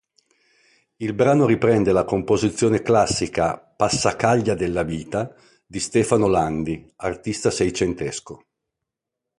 Il 0.95 1.13
brano 1.13 1.45
riprende 1.45 1.91
la 1.91 2.05
composizione 2.05 2.81
classica 2.81 3.55
"Passacaglia 3.59 4.55
della 4.55 4.81
vita" 4.81 5.31
di 5.63 5.79
Stefano 5.79 6.25
Landi, 6.25 6.91
artista 6.95 7.51
Seicentesco. 7.51 8.43